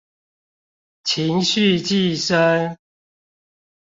[1.03, 2.75] 情緒寄生